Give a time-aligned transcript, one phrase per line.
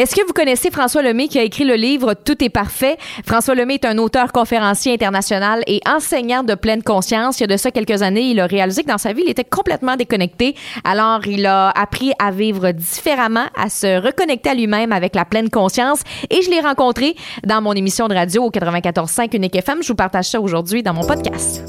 [0.00, 2.96] Est-ce que vous connaissez François Lemay qui a écrit le livre Tout est parfait?
[3.26, 7.38] François Lemay est un auteur conférencier international et enseignant de pleine conscience.
[7.38, 9.30] Il y a de ça quelques années, il a réalisé que dans sa vie, il
[9.30, 10.54] était complètement déconnecté.
[10.84, 15.50] Alors, il a appris à vivre différemment, à se reconnecter à lui-même avec la pleine
[15.50, 16.00] conscience.
[16.30, 17.14] Et je l'ai rencontré
[17.44, 19.82] dans mon émission de radio au 94.5 Unique FM.
[19.82, 21.62] Je vous partage ça aujourd'hui dans mon podcast.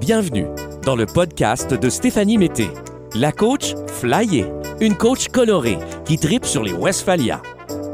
[0.00, 0.46] Bienvenue
[0.84, 2.66] dans le podcast de Stéphanie Mété,
[3.14, 4.46] la coach flyée
[4.80, 7.42] une coach colorée qui tripe sur les Westphalia.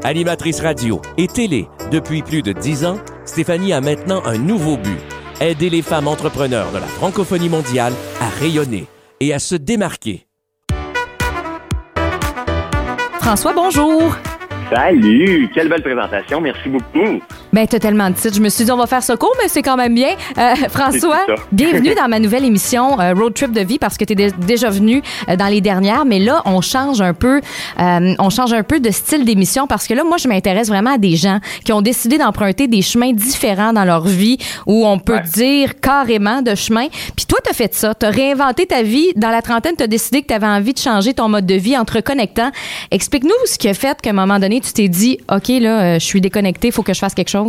[0.03, 4.99] Animatrice radio et télé depuis plus de dix ans, Stéphanie a maintenant un nouveau but
[5.41, 8.87] aider les femmes entrepreneurs de la francophonie mondiale à rayonner
[9.19, 10.25] et à se démarquer.
[13.19, 14.15] François, bonjour.
[14.73, 17.21] Salut, quelle belle présentation, merci beaucoup.
[17.57, 18.35] Ben, t'as tellement de titres.
[18.35, 20.09] Je me suis dit, on va faire ce cours, mais c'est quand même bien.
[20.37, 24.13] Euh, François, bienvenue dans ma nouvelle émission euh, Road Trip de vie parce que tu
[24.13, 27.41] es déjà venu euh, dans les dernières, mais là, on change un peu,
[27.79, 30.97] on change un peu de style d'émission parce que là, moi, je m'intéresse vraiment à
[30.99, 35.19] des gens qui ont décidé d'emprunter des chemins différents dans leur vie où on peut
[35.33, 36.89] dire carrément de chemin.
[37.15, 37.95] Puis toi, t'as fait ça.
[37.95, 39.07] T'as réinventé ta vie.
[39.15, 41.85] Dans la trentaine, t'as décidé que t'avais envie de changer ton mode de vie en
[41.85, 42.51] te reconnectant.
[42.91, 46.05] Explique-nous ce qui a fait qu'à un moment donné, tu t'es dit, OK, là, je
[46.05, 47.46] suis déconnecté, il faut que je fasse quelque chose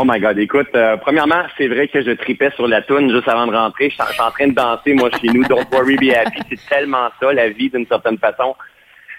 [0.00, 3.26] Oh my God, écoute, euh, premièrement, c'est vrai que je tripais sur la toune juste
[3.26, 3.90] avant de rentrer.
[3.90, 5.42] Je suis en train de danser, moi, chez nous.
[5.42, 6.38] Don't worry, be happy.
[6.48, 8.54] C'est tellement ça, la vie, d'une certaine façon.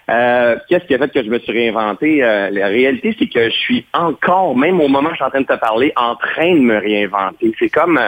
[0.10, 2.24] Euh, qu'est-ce qui a fait que je me suis réinventé?
[2.24, 5.30] Euh, la réalité, c'est que je suis encore, même au moment où je suis en
[5.30, 7.54] train de te parler, en train de me réinventer.
[7.60, 8.00] C'est comme,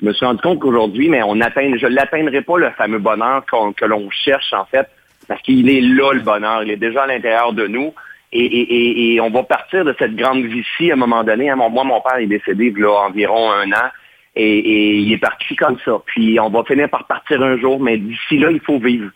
[0.00, 3.44] je me suis rendu compte qu'aujourd'hui, mais on atteint, je l'atteindrai pas le fameux bonheur
[3.76, 4.88] que l'on cherche, en fait,
[5.28, 6.62] parce qu'il est là, le bonheur.
[6.62, 7.92] Il est déjà à l'intérieur de nous.
[8.36, 11.50] Et, on va partir de cette grande vie-ci à un moment donné.
[11.50, 13.90] Hein, moi, mon père est décédé il y a environ un an.
[14.34, 16.02] Et, il est parti comme ça.
[16.06, 19.10] Puis on va finir par partir un jour, mais d'ici là, il faut vivre.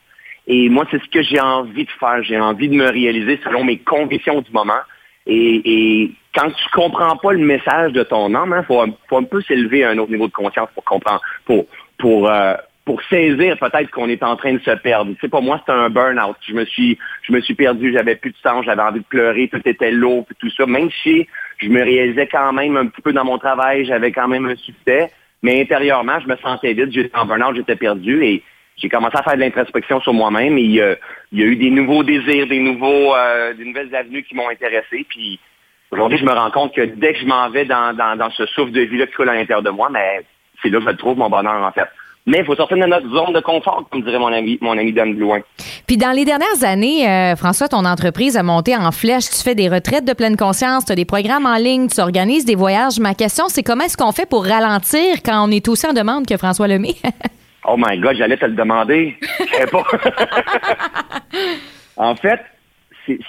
[0.47, 2.22] Et moi, c'est ce que j'ai envie de faire.
[2.22, 4.80] J'ai envie de me réaliser selon mes convictions du moment.
[5.27, 9.42] Et, quand tu comprends pas le message de ton âme, il hein, faut, un peu
[9.42, 11.66] s'élever à un autre niveau de conscience pour comprendre, pour,
[11.98, 12.54] pour, euh,
[12.88, 15.12] pour saisir peut-être qu'on est en train de se perdre.
[15.21, 16.37] Tu sais, moi, c'était un burn-out.
[16.49, 19.47] Je me suis, je me suis perdu, j'avais plus de sang, j'avais envie de pleurer,
[19.49, 20.65] tout était lourd, tout ça.
[20.65, 21.28] Même si
[21.59, 24.56] je me réalisais quand même un petit peu dans mon travail, j'avais quand même un
[24.56, 25.12] succès,
[25.43, 28.43] mais intérieurement, je me sentais vide, j'étais en burn-out, j'étais perdu et
[28.78, 30.97] j'ai commencé à faire de l'introspection sur moi-même et il y a
[31.32, 35.04] eu des nouveaux désirs, des nouveaux, euh, des nouvelles avenues qui m'ont intéressé.
[35.10, 35.38] Puis
[35.91, 38.47] aujourd'hui, je me rends compte que dès que je m'en vais dans, dans, dans ce
[38.47, 40.25] souffle de vie-là qui coule à l'intérieur de moi, mais
[40.62, 41.87] c'est là que je trouve mon bonheur en fait.
[42.28, 44.93] Mais il faut sortir de notre zone de confort, comme dirait mon ami, mon ami
[44.93, 45.41] Dan Blouin.
[45.87, 49.31] Puis dans les dernières années, euh, François, ton entreprise a monté en flèche.
[49.31, 52.44] Tu fais des retraites de pleine conscience, tu as des programmes en ligne, tu organises
[52.44, 53.00] des voyages.
[53.00, 56.27] Ma question, c'est comment est-ce qu'on fait pour ralentir quand on est aussi en demande
[56.27, 56.97] que François Lemay?
[57.66, 59.16] oh my God, j'allais te le demander.
[59.72, 59.84] pas.
[61.97, 62.41] en fait,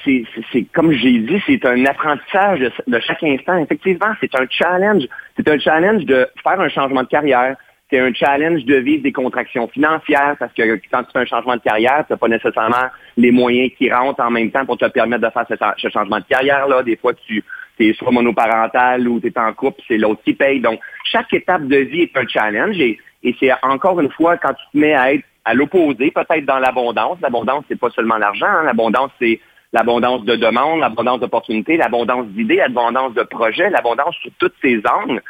[0.04, 3.58] c'est comme j'ai dit, c'est un apprentissage de, chaque instant.
[3.60, 5.04] Effectivement, c'est un challenge.
[5.38, 7.56] C'est un challenge de faire un changement de carrière,
[7.90, 11.56] c'est un challenge de vivre des contractions financières parce que quand tu fais un changement
[11.56, 14.86] de carrière, tu n'as pas nécessairement les moyens qui rentrent en même temps pour te
[14.86, 16.84] permettre de faire ce, changement de carrière-là.
[16.84, 17.44] Des fois, tu
[17.80, 20.60] es soit monoparental ou tu es en couple, c'est l'autre qui paye.
[20.60, 23.00] Donc, chaque étape de vie est un challenge et,
[23.40, 27.18] c'est encore une fois quand tu te mets à être à l'opposé, peut-être dans l'abondance.
[27.22, 28.46] L'abondance, c'est pas seulement l'argent.
[28.46, 28.64] Hein.
[28.64, 29.40] L'abondance, c'est
[29.74, 35.22] l'abondance de demandes, l'abondance d'opportunités, l'abondance d'idées, l'abondance de projets, l'abondance sur toutes ces angles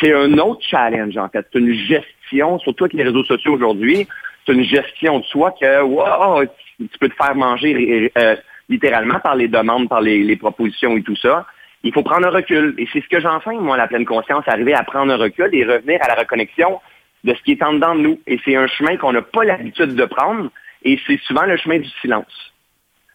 [0.00, 1.46] c'est un autre challenge, en fait.
[1.52, 4.06] C'est une gestion, surtout avec les réseaux sociaux aujourd'hui,
[4.44, 6.44] c'est une gestion de soi que, wow,
[6.78, 8.36] tu peux te faire manger euh,
[8.68, 11.46] littéralement par les demandes, par les, propositions et tout ça.
[11.84, 12.74] Il faut prendre un recul.
[12.78, 15.64] Et c'est ce que j'enseigne, moi, la pleine conscience, arriver à prendre un recul et
[15.64, 16.80] revenir à la reconnexion
[17.24, 18.20] de ce qui est en dedans de nous.
[18.26, 20.50] Et c'est un chemin qu'on n'a pas l'habitude de prendre.
[20.82, 22.52] Et c'est souvent le chemin du silence.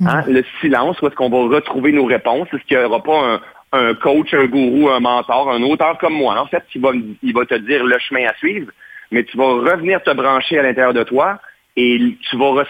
[0.05, 0.23] Hein?
[0.27, 2.47] Le silence, où est-ce qu'on va retrouver nos réponses?
[2.53, 3.41] Est-ce qu'il n'y aura pas un,
[3.73, 6.39] un coach, un gourou, un mentor, un auteur comme moi.
[6.39, 8.71] En fait, il va, il va te dire le chemin à suivre,
[9.11, 11.39] mais tu vas revenir te brancher à l'intérieur de toi
[11.75, 12.63] et tu vas,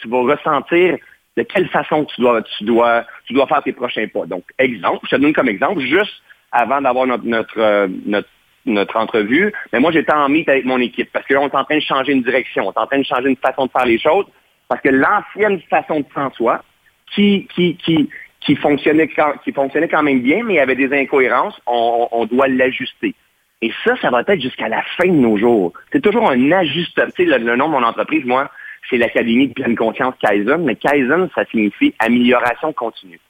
[0.00, 0.96] tu vas ressentir
[1.36, 4.26] de quelle façon tu dois, tu dois, tu dois faire tes prochains pas.
[4.26, 8.28] Donc, exemple, je te donne comme exemple, juste avant d'avoir notre, notre, euh, notre,
[8.64, 11.56] notre entrevue, mais moi, j'étais en meet avec mon équipe parce que là, on est
[11.56, 13.72] en train de changer une direction, on est en train de changer une façon de
[13.72, 14.26] faire les choses
[14.68, 16.62] parce que l'ancienne façon de François,
[17.14, 18.08] qui, qui, qui,
[18.44, 22.26] qui fonctionnait quand, qui fonctionnait quand même bien, mais il y avait des incohérences, on,
[22.26, 23.14] doit l'ajuster.
[23.62, 25.72] Et ça, ça va être jusqu'à la fin de nos jours.
[25.92, 27.06] C'est toujours un ajustement.
[27.16, 28.50] Tu sais, le, nom de mon entreprise, moi,
[28.90, 33.20] c'est l'Académie de pleine conscience Kaizen, mais Kaizen, ça signifie amélioration continue.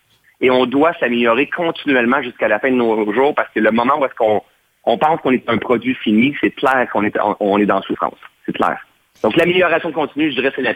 [0.41, 3.99] Et on doit s'améliorer continuellement jusqu'à la fin de nos jours parce que le moment
[4.01, 4.43] où est-ce qu'on
[4.87, 8.19] on pense qu'on est un produit fini, c'est clair qu'on est, on, est dans souffrance.
[8.45, 8.85] C'est clair.
[9.23, 10.75] Donc l'amélioration continue, je dirais, c'est la.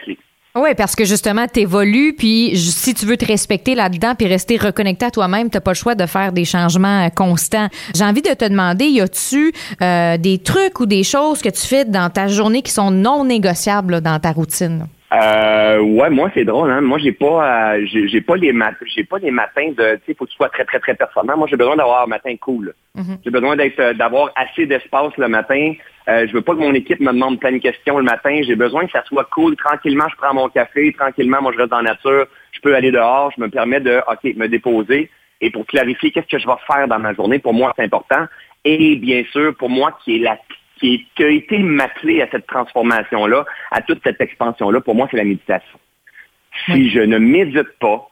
[0.61, 4.57] Oui, parce que justement, tu évolues, puis si tu veux te respecter là-dedans, puis rester
[4.57, 7.69] reconnecté à toi-même, tu n'as pas le choix de faire des changements euh, constants.
[7.95, 11.65] J'ai envie de te demander, y a-tu euh, des trucs ou des choses que tu
[11.65, 14.87] fais dans ta journée qui sont non négociables dans ta routine?
[15.11, 16.69] Euh, ouais, moi c'est drôle.
[16.69, 16.81] Hein?
[16.81, 20.13] Moi j'ai pas, euh, j'ai pas les mat j'ai pas les matins de, tu sais,
[20.13, 21.35] faut que tu sois très très très performant.
[21.35, 22.73] Moi j'ai besoin d'avoir un matin cool.
[22.95, 23.17] Mm-hmm.
[23.23, 25.73] J'ai besoin d'être, euh, d'avoir assez d'espace le matin.
[26.07, 28.39] Euh, je veux pas que mon équipe me demande plein de questions le matin.
[28.43, 29.55] J'ai besoin que ça soit cool.
[29.55, 30.93] Tranquillement, je prends mon café.
[30.93, 32.27] Tranquillement, moi je reste dans la nature.
[32.51, 33.31] Je peux aller dehors.
[33.35, 35.09] Je me permets de, ok, me déposer.
[35.41, 38.25] Et pour clarifier qu'est-ce que je vais faire dans ma journée, pour moi c'est important.
[38.65, 40.37] Et bien sûr, pour moi qui est la
[40.79, 45.17] qui, a été ma clé à cette transformation-là, à toute cette expansion-là, pour moi, c'est
[45.17, 45.79] la méditation.
[46.65, 48.07] Si je ne médite pas,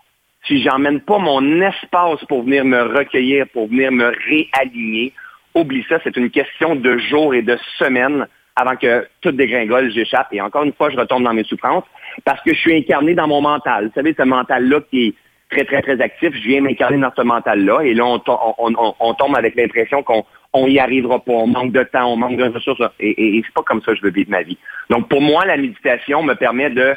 [0.46, 5.14] si j'emmène pas mon espace pour venir me recueillir, pour venir me réaligner,
[5.56, 10.28] oublie ça, c'est une question de jours et de semaines avant que tout dégringole, j'échappe.
[10.32, 11.84] Et encore une fois, je retombe dans mes souffrances
[12.26, 13.88] parce que je suis incarné dans mon mental.
[13.88, 15.14] Vous savez, ce mental-là qui est
[15.50, 17.82] très, très, très actif, je viens m'incarner dans ce mental-là.
[17.82, 22.12] Et là, on tombe avec l'impression qu'on on y arrivera pas, on manque de temps,
[22.12, 22.82] on manque de ressources.
[23.00, 24.58] Et, et, c'est pas comme ça que je veux vivre ma vie.
[24.90, 26.96] Donc pour moi, la méditation me permet de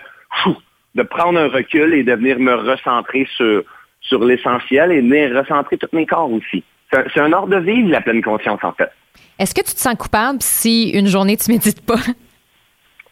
[0.94, 3.62] de prendre un recul et de venir me recentrer sur
[4.00, 6.64] sur l'essentiel et de venir recentrer tous mes corps aussi.
[6.93, 8.91] C'est un, ordre de vivre, la pleine conscience, en fait.
[9.38, 12.00] Est-ce que tu te sens coupable si une journée tu médites pas?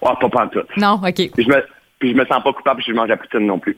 [0.01, 0.61] Oh, pas pas tout.
[0.77, 1.15] Non, OK.
[1.15, 1.65] Puis je me,
[1.99, 3.77] puis je me sens pas coupable si je mange la poutine non plus.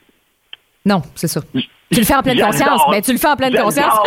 [0.84, 1.40] Non, c'est ça.
[1.52, 3.98] Tu le fais en pleine conscience, mais tu le fais en pleine conscience.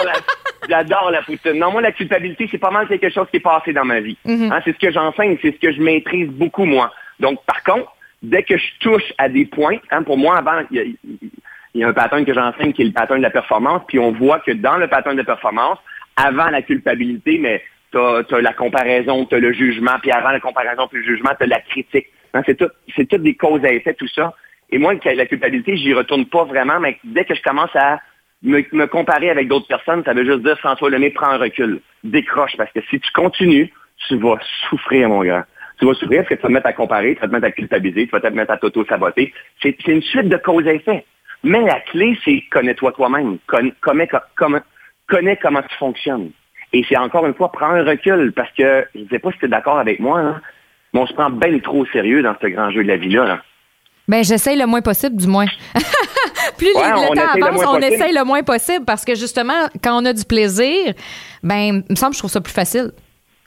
[0.69, 1.59] J'adore la poutine.
[1.59, 4.17] Non, moi, la culpabilité, c'est pas mal quelque chose qui est passé dans ma vie.
[4.25, 4.51] Mm-hmm.
[4.51, 6.93] Hein, c'est ce que j'enseigne, c'est ce que je maîtrise beaucoup, moi.
[7.19, 10.95] Donc, par contre, dès que je touche à des points, hein, pour moi, avant, il
[11.75, 14.11] y, a un pattern que j'enseigne qui est le pattern de la performance, puis on
[14.13, 15.77] voit que dans le pattern de performance,
[16.15, 17.61] avant la culpabilité, mais
[17.91, 21.31] tu as, la comparaison, tu as le jugement, puis avant la comparaison puis le jugement,
[21.37, 22.07] tu as la critique.
[22.33, 24.33] Hein, c'est tout, c'est toutes des causes à effet, tout ça.
[24.69, 27.99] Et moi, la culpabilité, j'y retourne pas vraiment, mais dès que je commence à
[28.43, 32.55] me, comparer avec d'autres personnes, ça veut juste dire François Lemay, prends un recul, décroche,
[32.57, 33.71] parce que si tu continues,
[34.07, 34.37] tu vas
[34.69, 35.45] souffrir, mon gars.
[35.79, 37.47] Tu vas souffrir parce que tu vas te mettre à comparer, tu vas te mettre
[37.47, 39.33] à culpabiliser, tu vas te mettre à t'auto-saboter.
[39.61, 41.05] C'est une suite de causes et effets.
[41.43, 43.37] Mais la clé, c'est connais-toi toi-même.
[43.47, 43.73] Connais,
[45.07, 46.31] connais, comment tu fonctionnes.
[46.71, 49.39] Et c'est encore une fois, prends un recul, parce que je ne sais pas si
[49.39, 50.41] tu es d'accord avec moi, hein,
[50.93, 53.25] mais on se prend bien trop au sérieux dans ce grand jeu de la vie-là.
[53.25, 53.43] Là.
[54.07, 55.45] Ben, j'essaye le moins possible, du moins.
[56.57, 60.13] Plus le temps avance, on essaye le moins possible parce que justement, quand on a
[60.13, 60.93] du plaisir,
[61.41, 62.91] ben, il me semble que je trouve ça plus facile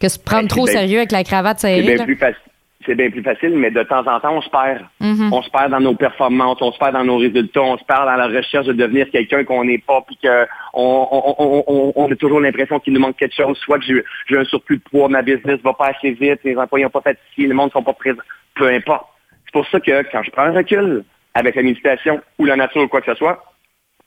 [0.00, 1.84] que se prendre ben, trop au sérieux avec la cravate serrée.
[1.86, 2.40] C'est bien, plus facile.
[2.84, 4.84] C'est bien plus facile, mais de temps en temps, on se perd.
[5.00, 5.28] Mm-hmm.
[5.32, 8.06] On se perd dans nos performances, on se perd dans nos résultats, on se perd
[8.06, 12.40] dans la recherche de devenir quelqu'un qu'on n'est pas, puis qu'on on, on, a toujours
[12.40, 13.84] l'impression qu'il nous manque quelque chose, soit que
[14.28, 17.02] j'ai un surplus de poids, ma business va pas assez vite, les employés n'ont pas
[17.10, 18.22] ici, le monde ne sont pas présents.
[18.54, 19.06] Peu importe
[19.46, 21.04] c'est pour ça que quand je prends un recul
[21.34, 23.42] avec la méditation ou la nature ou quoi que ce soit,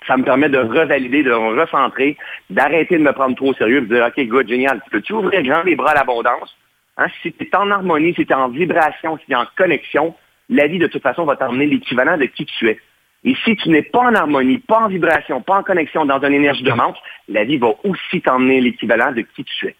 [0.07, 2.17] ça me permet de revalider, de recentrer,
[2.49, 5.41] d'arrêter de me prendre trop au sérieux, de dire, OK, good, génial, tu peux-tu ouvrir
[5.43, 6.55] grand les bras à l'abondance?
[6.97, 7.07] Hein?
[7.21, 10.15] Si tu es en harmonie, si tu es en vibration, si tu es en connexion,
[10.49, 12.79] la vie, de toute façon, va t'emmener l'équivalent de qui tu es.
[13.23, 16.33] Et si tu n'es pas en harmonie, pas en vibration, pas en connexion, dans une
[16.33, 16.95] énergie de manque,
[17.27, 19.75] la vie va aussi t'emmener l'équivalent de qui tu es.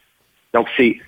[0.54, 1.00] Donc, c'est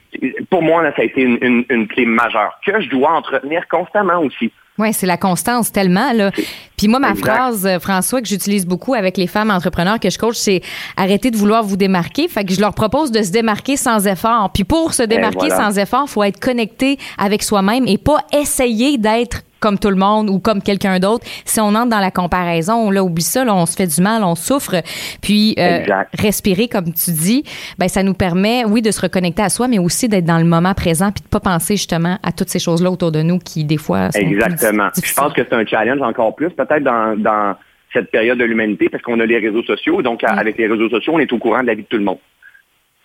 [0.49, 4.19] pour moi, là, ça a été une, une, clé majeure que je dois entretenir constamment
[4.19, 4.51] aussi.
[4.77, 6.11] Oui, c'est la constance tellement.
[6.13, 6.31] Là.
[6.77, 10.17] Puis moi, ma phrase, euh, François, que j'utilise beaucoup avec les femmes entrepreneurs que je
[10.17, 10.61] coach, c'est
[10.97, 12.27] arrêtez de vouloir vous démarquer.
[12.27, 14.51] Fait que je leur propose de se démarquer sans effort.
[14.53, 18.97] Puis pour se démarquer sans effort, il faut être connecté avec soi-même et pas essayer
[18.97, 21.25] d'être comme tout le monde ou comme quelqu'un d'autre.
[21.45, 24.23] Si on entre dans la comparaison, là, oublie ça, là, on se fait du mal,
[24.23, 24.75] on souffre.
[25.21, 25.85] Puis euh,
[26.17, 27.43] respirer, comme tu dis,
[27.79, 30.45] ben ça nous permet, oui, de se reconnecter à soi, mais aussi d'être dans le
[30.45, 33.63] moment présent puis de pas penser justement à toutes ces choses-là autour de nous qui,
[33.63, 34.89] des fois, sont Exactement.
[35.01, 37.55] Je pense que c'est un challenge encore plus, peut-être dans, dans
[37.93, 40.01] cette période de l'humanité, parce qu'on a les réseaux sociaux.
[40.01, 42.03] Donc, avec les réseaux sociaux, on est au courant de la vie de tout le
[42.03, 42.19] monde.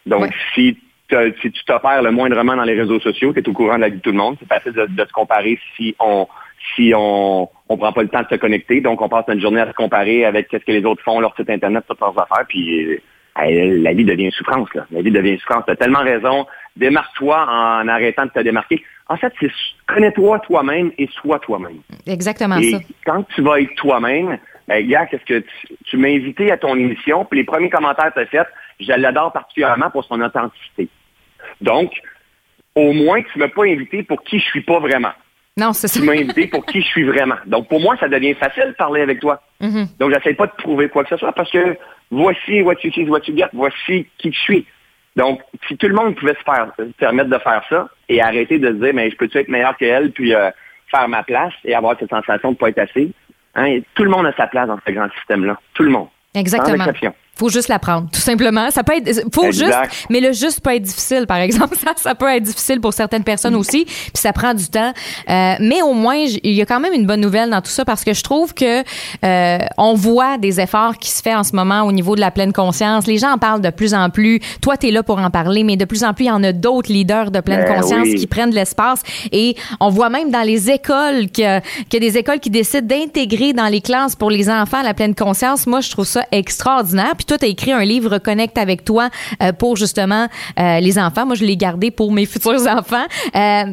[0.06, 0.78] Donc, si
[1.40, 3.88] si tu t'opères le moindrement dans les réseaux sociaux, tu es au courant de la
[3.88, 4.36] vie de tout le monde.
[4.40, 6.26] C'est facile de, se comparer si on
[6.74, 8.80] si on on prend pas le temps de se connecter.
[8.80, 11.34] Donc, on passe notre journée à se comparer avec ce que les autres font, leur
[11.36, 12.98] site Internet, toutes leurs affaires, puis euh,
[13.36, 14.72] la vie devient une souffrance.
[14.74, 14.86] Là.
[14.90, 15.64] La vie devient une souffrance.
[15.66, 16.46] Tu as tellement raison.
[16.76, 18.82] Démarque-toi en arrêtant de te démarquer.
[19.08, 19.50] En fait, c'est
[19.86, 21.78] connais-toi toi-même et sois toi-même.
[22.06, 22.78] Exactement et ça.
[23.04, 25.44] Quand tu vas être toi-même, ben, gars, qu'est-ce que
[25.84, 28.48] tu, m'as invité à ton émission, puis les premiers commentaires que tu as faits,
[28.80, 30.88] je l'adore particulièrement pour son authenticité.
[31.60, 31.92] Donc,
[32.74, 35.12] au moins, tu ne m'as pas invité pour qui je suis pas vraiment.
[35.58, 36.00] Non, c'est ça.
[36.00, 37.36] Tu m'as invité pour qui je suis vraiment.
[37.46, 39.40] Donc, pour moi, ça devient facile de parler avec toi.
[39.62, 39.98] Mm-hmm.
[39.98, 41.76] Donc, j'essaie pas de prouver quoi que ce soit parce que
[42.10, 44.66] voici what you see, what you get, voici qui je suis.
[45.16, 48.68] Donc, si tout le monde pouvait se, faire, permettre de faire ça et arrêter de
[48.68, 50.50] se dire, mais je peux-tu être meilleur qu'elle, puis euh,
[50.90, 53.10] faire ma place et avoir cette sensation de ne pas être assez.
[53.54, 55.58] Hein, tout le monde a sa place dans ce grand système-là.
[55.72, 56.08] Tout le monde.
[56.34, 56.84] Exactement.
[57.36, 58.70] Faut juste l'apprendre, tout simplement.
[58.70, 59.76] Ça peut être, faut juste,
[60.08, 61.76] mais le juste peut être difficile, par exemple.
[61.76, 64.92] Ça, ça peut être difficile pour certaines personnes aussi, puis ça prend du temps.
[65.28, 67.84] Euh, mais au moins, il y a quand même une bonne nouvelle dans tout ça
[67.84, 68.82] parce que je trouve que
[69.24, 72.30] euh, on voit des efforts qui se fait en ce moment au niveau de la
[72.30, 73.06] pleine conscience.
[73.06, 74.40] Les gens en parlent de plus en plus.
[74.62, 76.42] Toi, tu es là pour en parler, mais de plus en plus, il y en
[76.42, 79.02] a d'autres leaders de pleine ben conscience qui prennent de l'espace.
[79.32, 81.46] Et on voit même dans les écoles qu'il y,
[81.96, 85.66] a des écoles qui décident d'intégrer dans les classes pour les enfants la pleine conscience.
[85.66, 87.14] Moi, je trouve ça extraordinaire.
[87.16, 89.08] Puis toi, tu as écrit un livre Connecte avec toi
[89.42, 90.28] euh, pour justement
[90.58, 91.26] euh, les enfants.
[91.26, 93.06] Moi, je l'ai gardé pour mes futurs enfants.
[93.34, 93.64] Euh,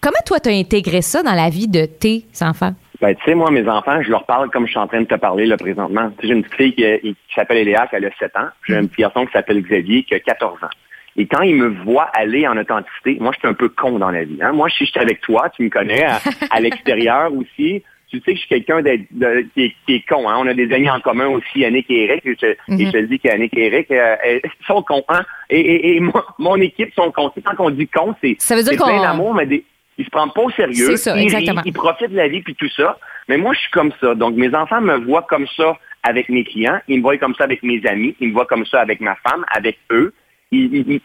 [0.00, 2.74] comment toi, tu as intégré ça dans la vie de tes enfants?
[3.00, 5.06] Ben, tu sais, moi, mes enfants, je leur parle comme je suis en train de
[5.06, 6.10] te parler là présentement.
[6.22, 8.48] J'ai une petite fille qui, s'appelle Eléa, qui a 7 ans.
[8.66, 10.70] J'ai un petit garçon qui s'appelle Xavier, qui a 14 ans.
[11.18, 14.10] Et quand ils me voient aller en authenticité, moi, je suis un peu con dans
[14.10, 14.38] la vie.
[14.40, 14.52] Hein.
[14.52, 16.04] Moi, si je suis avec toi, tu me connais,
[16.50, 20.28] à l'extérieur aussi, tu sais que je suis quelqu'un qui, est, con.
[20.28, 20.36] Hein?
[20.38, 22.24] On a des amis en commun aussi, Yannick et Eric.
[22.24, 22.92] Et je, mm-hmm.
[22.92, 25.04] te dis qu'Yannick et Eric euh, sont cons.
[25.08, 25.22] Hein?
[25.50, 26.00] Et,
[26.38, 27.32] mon équipe sont cons.
[27.44, 28.36] Quand on dit con, c'est
[28.76, 29.64] plein d'amour, mais des,
[29.98, 30.86] ils se prennent pas au sérieux.
[30.90, 31.62] C'est ça, exactement.
[31.64, 32.98] Ils, profitent de la vie puis tout ça.
[33.28, 34.14] Mais moi, je suis comme ça.
[34.14, 36.80] Donc, mes enfants me voient comme ça avec mes clients.
[36.88, 38.14] Ils me voient comme ça avec mes amis.
[38.20, 40.12] Ils me voient comme ça avec ma femme, avec eux.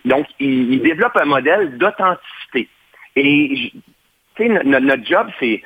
[0.05, 2.67] donc, ils, développent un modèle d'authenticité.
[3.15, 3.72] Et,
[4.36, 5.62] tu sais, notre job, c'est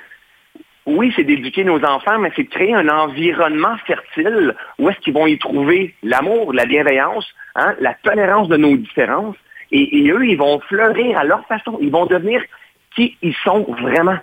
[0.85, 5.13] oui, c'est d'éduquer nos enfants, mais c'est de créer un environnement fertile où est-ce qu'ils
[5.13, 7.25] vont y trouver l'amour, la bienveillance,
[7.55, 9.35] hein, la tolérance de nos différences.
[9.71, 11.77] Et, eux, ils vont fleurir à leur façon.
[11.81, 12.41] Ils vont devenir
[12.95, 14.17] qui ils sont vraiment.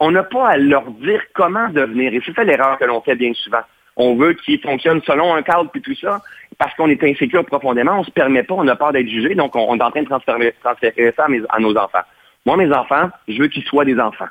[0.00, 2.14] On n'a pas à leur dire comment devenir.
[2.14, 3.60] Et c'est ça l'erreur que l'on fait bien souvent.
[3.96, 6.22] On veut qu'ils fonctionnent selon un cadre puis tout ça.
[6.58, 9.54] Parce qu'on est insécure profondément, on se permet pas, on a peur d'être jugé, donc
[9.56, 12.02] on, est en train de transférer, ça à nos enfants.
[12.44, 14.26] Moi, mes enfants, je veux qu'ils soient des enfants.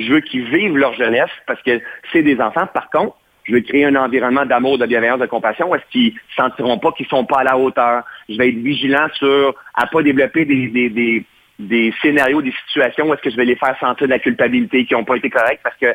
[0.00, 1.80] Je veux qu'ils vivent leur jeunesse parce que
[2.12, 2.66] c'est des enfants.
[2.72, 6.14] Par contre, je veux créer un environnement d'amour, de bienveillance, de compassion où est-ce qu'ils
[6.14, 8.04] ne sentiront pas qu'ils sont pas à la hauteur?
[8.28, 11.26] Je vais être vigilant sur à pas développer des,
[11.58, 14.86] des, scénarios, des situations où est-ce que je vais les faire sentir de la culpabilité,
[14.86, 15.94] qui n'ont pas été corrects parce que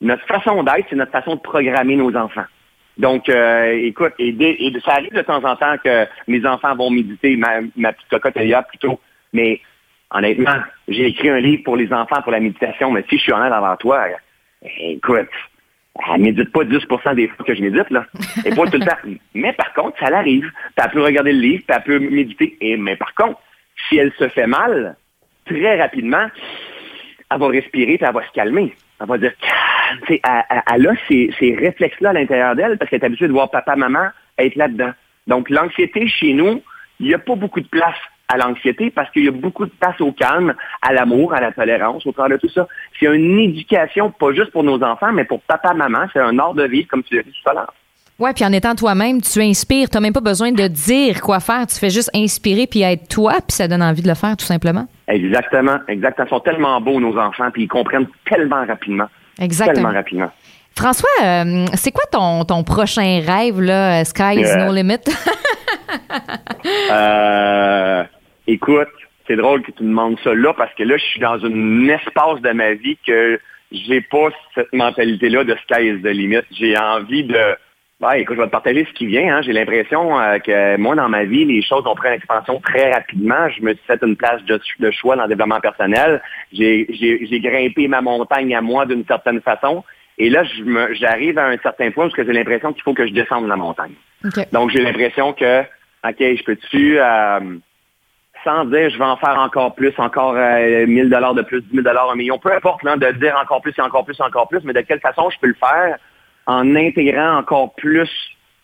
[0.00, 2.46] notre façon d'être, c'est notre façon de programmer nos enfants.
[2.98, 7.36] Donc, euh, écoute, et, ça arrive de temps en temps que mes enfants vont méditer,
[7.36, 8.38] ma, ma petite cocotte
[8.68, 9.00] plutôt,
[9.32, 9.60] mais
[10.10, 10.56] honnêtement,
[10.88, 13.52] j'ai écrit un livre pour les enfants pour la méditation, mais si je suis honnête
[13.52, 14.06] avant toi,
[14.62, 15.28] écoute,
[16.14, 18.06] elle médite pas 10% des fois que je médite, là.
[18.44, 18.96] Et pas tout le temps.
[19.34, 20.50] Mais par contre, ça l'arrive.
[20.76, 22.56] Elle peut regarder le livre, puis elle peut méditer.
[22.60, 23.40] Et, mais par contre,
[23.88, 24.96] si elle se fait mal,
[25.46, 26.26] très rapidement,
[27.30, 28.74] elle va respirer, puis elle va se calmer.
[29.00, 29.32] Elle va dire,
[30.08, 30.20] elle,
[30.72, 33.76] elle, a ces, ces réflexes-là à l'intérieur d'elle parce qu'elle est habituée de voir papa,
[33.76, 34.92] maman être là-dedans.
[35.26, 36.62] Donc, l'anxiété chez nous,
[36.98, 37.98] il n'y a pas beaucoup de place
[38.30, 41.52] à l'anxiété parce qu'il y a beaucoup de place au calme, à l'amour, à la
[41.52, 42.66] tolérance, au travers de tout ça.
[42.98, 46.06] C'est une éducation, pas juste pour nos enfants, mais pour papa, maman.
[46.12, 47.74] C'est un art de vivre, comme tu l'as dit tout à l'heure.
[48.20, 49.88] Oui, puis en étant toi-même, tu inspires.
[49.88, 51.66] Tu n'as même pas besoin de dire quoi faire.
[51.66, 54.44] Tu fais juste inspirer puis être toi, puis ça donne envie de le faire, tout
[54.44, 54.86] simplement.
[55.08, 56.26] Exactement, exactement.
[56.26, 59.08] Ils sont tellement beaux, nos enfants, puis ils comprennent tellement rapidement.
[59.40, 59.74] Exactement.
[59.74, 60.30] Tellement rapidement.
[60.76, 64.04] François, euh, c'est quoi ton, ton prochain rêve, là?
[64.04, 64.98] Sky is no limit?
[66.90, 68.04] euh,
[68.52, 68.88] écoute,
[69.26, 71.88] c'est drôle que tu me demandes ça là parce que là, je suis dans un
[71.88, 73.38] espace de ma vie que
[73.70, 76.42] j'ai pas cette mentalité-là de sky is the limit.
[76.50, 77.38] J'ai envie de.
[78.00, 79.36] Ben, écoute, je vais te partager ce qui vient.
[79.36, 79.42] Hein.
[79.42, 82.90] J'ai l'impression euh, que moi, dans ma vie, les choses ont pris une expansion très
[82.92, 83.48] rapidement.
[83.50, 86.22] Je me suis fait une place de, choix dans le développement personnel.
[86.50, 86.86] J'ai
[87.42, 89.84] grimpé ma montagne à moi d'une certaine façon.
[90.16, 90.44] Et là,
[90.92, 93.92] j'arrive à un certain point où j'ai l'impression qu'il faut que je descende la montagne.
[94.50, 96.98] Donc, j'ai l'impression que, OK, je peux-tu...
[96.98, 97.58] Euh,
[98.44, 101.70] sans dire je vais en faire encore plus, encore 1000 euh, dollars de plus, 10
[101.70, 104.60] 000 dollars, un million, peu importe, de dire encore plus et encore plus, encore plus,
[104.64, 105.96] mais de quelle façon je peux le faire
[106.46, 108.10] en intégrant encore plus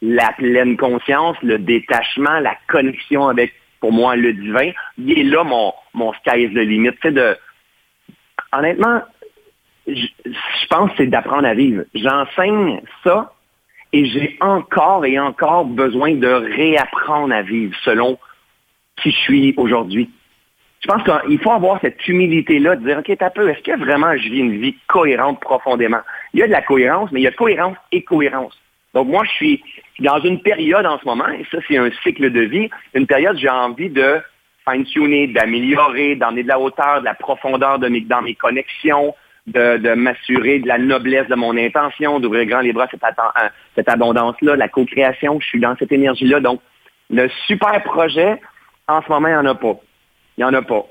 [0.02, 4.71] la pleine conscience, le détachement, la connexion avec, pour moi, le divin.
[4.99, 6.92] Il est là mon, mon sky is the limit.
[7.04, 7.37] De,
[8.52, 9.02] honnêtement,
[9.87, 11.85] je, je pense que c'est d'apprendre à vivre.
[11.95, 13.33] J'enseigne ça
[13.92, 18.18] et j'ai encore et encore besoin de réapprendre à vivre selon
[18.97, 20.11] qui je suis aujourd'hui.
[20.81, 24.17] Je pense qu'il faut avoir cette humilité-là de dire, OK, t'as peu, est-ce que vraiment
[24.17, 26.00] je vis une vie cohérente profondément?
[26.33, 28.57] Il y a de la cohérence, mais il y a cohérence et cohérence.
[28.95, 29.65] Donc moi, je suis
[29.99, 33.37] dans une période en ce moment, et ça, c'est un cycle de vie, une période
[33.37, 34.21] où j'ai envie de
[34.69, 39.15] fine-tuner, d'améliorer, d'emmener de la hauteur, de la profondeur dans mes connexions,
[39.47, 43.03] de, m'assurer de la noblesse de mon intention, d'ouvrir grand les bras cette,
[43.75, 45.41] cette abondance-là, la co-création.
[45.41, 46.41] Je suis dans cette énergie-là.
[46.41, 46.61] Donc,
[47.11, 48.41] le super projet,
[48.88, 49.76] en ce moment, il n'y en a pas.
[50.37, 50.87] Il n'y en a pas.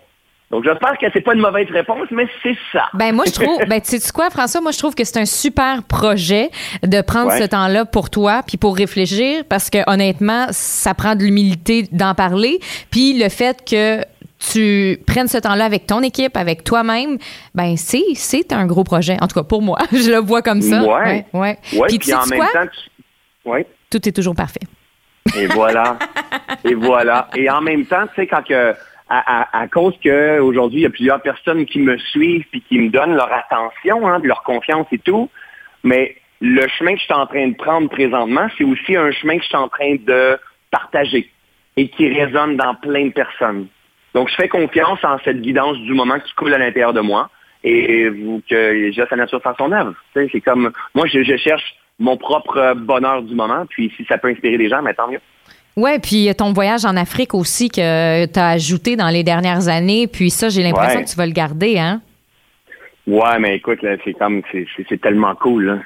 [0.52, 2.86] Donc, j'espère que c'est pas une mauvaise réponse, mais c'est ça.
[2.94, 4.62] Ben, moi, je trouve, ben, tu sais quoi, François?
[4.62, 6.50] Moi, je trouve que c'est un super projet
[6.84, 11.24] de prendre ce temps-là pour toi puis pour réfléchir parce que, honnêtement, ça prend de
[11.24, 12.60] l'humilité d'en parler.
[12.92, 14.02] Puis le fait que
[14.52, 17.18] tu prennes ce temps-là avec ton équipe, avec toi-même,
[17.56, 19.18] ben c'est c'est un gros projet.
[19.22, 20.84] En tout cas pour moi, je le vois comme ça.
[20.84, 21.26] Ouais.
[21.34, 21.58] Ouais.
[21.88, 23.66] Puis, tu en même temps, ouais.
[23.90, 24.60] Tout est toujours parfait.
[25.38, 25.98] Et voilà.
[26.64, 27.28] Et voilà.
[27.36, 28.74] Et en même temps, tu sais quand que
[29.08, 32.90] à, cause que aujourd'hui il y a plusieurs personnes qui me suivent puis qui me
[32.90, 35.30] donnent leur attention, hein, leur confiance et tout,
[35.84, 39.38] mais le chemin que je suis en train de prendre présentement, c'est aussi un chemin
[39.38, 40.38] que je suis en train de
[40.72, 41.30] partager
[41.78, 43.68] et qui résonne dans plein de personnes.
[44.14, 47.30] Donc, je fais confiance en cette guidance du moment qui coule à l'intérieur de moi
[47.64, 48.10] et
[48.50, 49.94] que je laisse la nature faire son œuvre.
[50.14, 54.58] C'est comme, moi, je, cherche mon propre bonheur du moment, puis si ça peut inspirer
[54.58, 55.22] des gens, mais tant mieux.
[55.78, 60.08] Oui, puis ton voyage en Afrique aussi que tu as ajouté dans les dernières années,
[60.08, 62.02] puis ça, j'ai l'impression que tu vas le garder, hein?
[63.08, 65.82] Ouais, mais écoute, c'est comme, c'est tellement cool.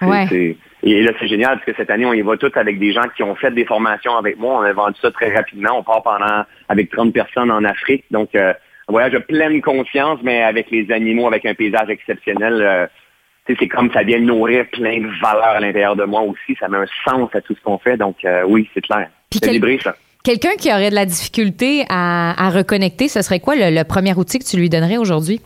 [0.82, 3.04] Et là, c'est génial parce que cette année, on y va tous avec des gens
[3.16, 4.60] qui ont fait des formations avec moi.
[4.60, 5.78] On a vendu ça très rapidement.
[5.78, 8.06] On part pendant avec 30 personnes en Afrique.
[8.12, 8.54] Donc, euh,
[8.88, 12.62] un voyage de pleine conscience, mais avec les animaux, avec un paysage exceptionnel.
[12.62, 12.88] Euh,
[13.58, 16.56] c'est comme ça vient nourrir plein de valeurs à l'intérieur de moi aussi.
[16.60, 17.98] Ça met un sens à tout ce qu'on fait.
[17.98, 19.10] Donc, euh, oui, c'est clair.
[19.44, 19.96] Libré, ça.
[20.24, 24.44] Quelqu'un qui aurait de la difficulté à, reconnecter, ce serait quoi le premier outil que
[24.44, 25.39] tu lui donnerais aujourd'hui?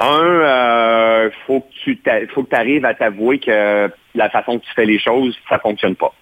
[0.00, 1.98] Un, euh, faut que tu
[2.34, 5.94] faut que arrives à t'avouer que la façon que tu fais les choses, ça fonctionne
[5.94, 6.12] pas.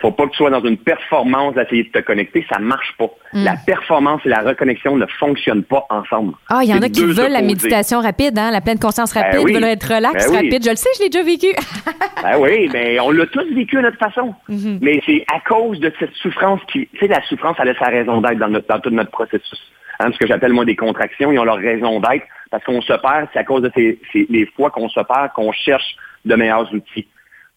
[0.00, 3.10] Faut pas que tu sois dans une performance d'essayer de te connecter, ça marche pas.
[3.32, 3.44] Hmm.
[3.44, 6.34] La performance et la reconnexion ne fonctionnent pas ensemble.
[6.48, 9.22] Ah, il y en a qui veulent la méditation rapide, hein, la pleine conscience ben
[9.22, 10.64] rapide, veulent être relax, ben rapide.
[10.64, 11.48] Je le sais, je l'ai déjà vécu.
[12.22, 14.34] ben oui, mais on l'a tous vécu à notre façon.
[14.48, 14.78] Mhm.
[14.80, 17.86] Mais c'est à cause de cette souffrance qui, tu sais, la souffrance, elle a sa
[17.86, 19.60] raison d'être dans, dans tout notre processus.
[20.00, 22.94] Hein, ce que j'appelle moi des contractions, ils ont leur raison d'être parce qu'on se
[22.94, 26.72] perd, c'est à cause de ces, les fois qu'on se perd qu'on cherche de meilleurs
[26.72, 27.06] outils.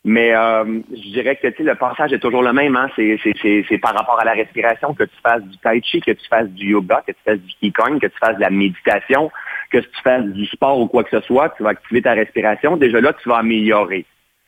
[0.05, 2.75] Mais euh, je dirais que le passage est toujours le même.
[2.75, 2.89] Hein?
[2.95, 6.49] C'est par rapport à la respiration, que tu fasses du tai chi, que tu fasses
[6.49, 9.31] du yoga, que tu fasses du qigong, que tu fasses de la méditation,
[9.71, 12.75] que tu fasses du sport ou quoi que ce soit, tu vas activer ta respiration.
[12.75, 14.05] Déjà là, tu vas améliorer.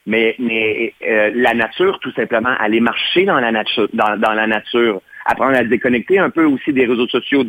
[0.07, 4.47] Mais, mais euh, la nature, tout simplement, aller marcher dans la nature, dans, dans la
[4.47, 7.43] nature, apprendre à déconnecter un peu aussi des réseaux sociaux.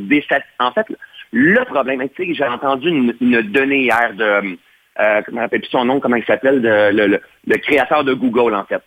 [0.60, 0.86] En fait,
[1.32, 4.56] le problème, tu sais, j'ai entendu une, donnée hier de,
[5.00, 8.82] euh, rappelle plus son nom, comment il s'appelle, le, le, créateur de Google, en fait.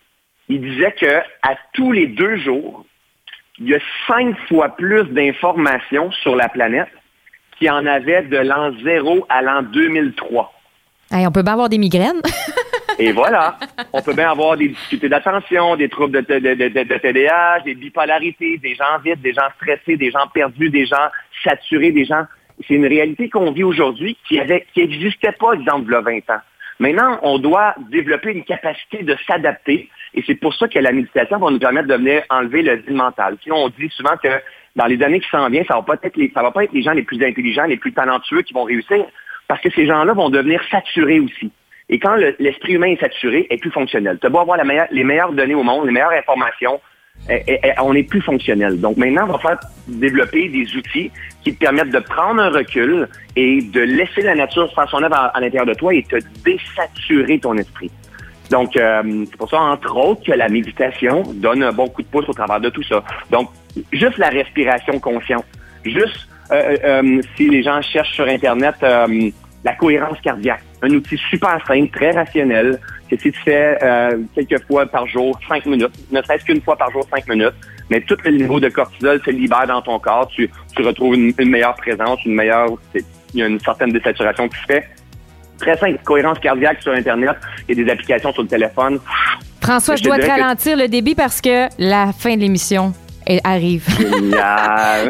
[0.48, 2.86] Il disait que à tous les deux jours,
[3.60, 6.90] il y a cinq fois plus d'informations sur la planète
[7.58, 10.52] qu'il y en avait de l'an zéro à l'an 2003.
[11.12, 12.22] on peut pas avoir des migraines.
[13.00, 13.58] Et voilà,
[13.94, 18.58] on peut bien avoir des difficultés d'attention, des troubles de, de, de, TDAH, des bipolarités,
[18.58, 21.08] des gens vides, des gens stressés, des gens perdus, des gens
[21.44, 22.26] saturés, des gens...
[22.68, 26.02] C'est une réalité qu'on vit aujourd'hui qui avait, qui n'existait pas, exemple, il y a
[26.02, 26.42] 20 ans.
[26.80, 31.38] Maintenant, on doit développer une capacité de s'adapter et c'est pour ça que la méditation
[31.38, 33.38] va nous permettre de venir enlever le vide mental.
[33.44, 34.30] Sinon, on dit souvent que
[34.76, 36.94] dans les années qui s'en viennent, ça va les, ça va pas être les gens
[36.94, 39.06] les plus intelligents, les plus talentueux qui vont réussir
[39.48, 41.52] parce que ces gens-là vont devenir saturés aussi.
[41.90, 44.20] Et quand l'esprit humain est saturé, est plus fonctionnel.
[44.22, 44.60] Tu beau avoir
[44.92, 46.80] les meilleures données au monde, les meilleures informations,
[47.82, 48.80] on est plus fonctionnel.
[48.80, 51.12] Donc maintenant, on va faire développer des outils
[51.44, 55.32] qui te permettent de prendre un recul et de laisser la nature faire son œuvre
[55.34, 57.92] à, l'intérieur de toi et te désaturer ton esprit.
[58.50, 62.08] Donc, euh, c'est pour ça, entre autres, que la méditation donne un bon coup de
[62.08, 63.04] pouce au travers de tout ça.
[63.30, 63.50] Donc,
[63.92, 65.46] juste la respiration consciente.
[65.86, 70.64] Juste, euh, euh, si les gens cherchent sur Internet la cohérence cardiaque.
[70.82, 75.38] Un outil super simple, très rationnel, que si tu fais euh, quelques fois par jour,
[75.48, 77.54] cinq minutes, ne serait-ce qu'une fois par jour, cinq minutes,
[77.90, 81.34] mais tout le niveau de cortisol se libère dans ton corps, tu, tu retrouves une,
[81.50, 84.90] meilleure présence, une meilleure, il y a une certaine désaturation qui se fait.
[85.58, 87.36] Très simple, cohérence cardiaque sur Internet,
[87.68, 89.00] il y a des applications sur le téléphone.
[89.62, 92.94] François, je, dois te ralentir le débit parce que la fin de l'émission
[93.44, 93.86] arrive.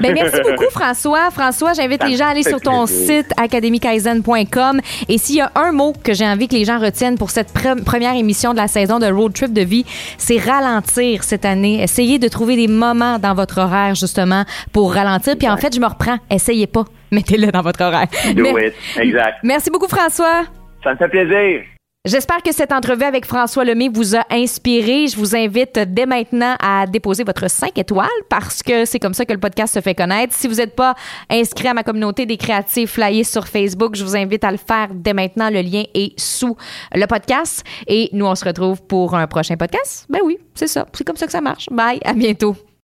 [0.01, 1.31] ben, merci beaucoup, François.
[1.31, 4.81] François, j'invite les gens à aller sur ton site academykaizen.com.
[5.07, 7.53] Et s'il y a un mot que j'ai envie que les gens retiennent pour cette
[7.53, 9.85] première émission de la saison de Road Trip de vie,
[10.17, 11.81] c'est ralentir cette année.
[11.81, 15.37] Essayez de trouver des moments dans votre horaire, justement, pour ralentir.
[15.37, 16.17] Puis en fait, je me reprends.
[16.29, 16.85] Essayez pas.
[17.11, 18.07] Mettez-le dans votre horaire.
[18.35, 18.73] Do it.
[18.97, 19.37] Exact.
[19.43, 20.43] Merci beaucoup, François.
[20.83, 21.61] Ça me fait plaisir.
[22.05, 25.07] J'espère que cette entrevue avec François Lemay vous a inspiré.
[25.07, 29.25] Je vous invite dès maintenant à déposer votre 5 étoiles parce que c'est comme ça
[29.25, 30.33] que le podcast se fait connaître.
[30.33, 30.95] Si vous n'êtes pas
[31.29, 34.87] inscrit à ma communauté des créatifs flyés sur Facebook, je vous invite à le faire
[34.93, 35.49] dès maintenant.
[35.49, 36.55] Le lien est sous
[36.95, 37.65] le podcast.
[37.85, 40.05] Et nous, on se retrouve pour un prochain podcast.
[40.09, 40.85] Ben oui, c'est ça.
[40.93, 41.65] C'est comme ça que ça marche.
[41.69, 41.99] Bye.
[42.05, 42.55] À bientôt.